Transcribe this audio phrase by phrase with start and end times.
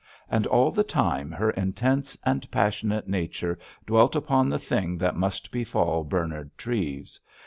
[0.31, 5.51] And all the time her intense and passionate nature dwelt upon the thing that must
[5.51, 7.19] befall Bernard Treves.